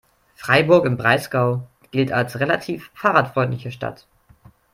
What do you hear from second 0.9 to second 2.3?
Breisgau gilt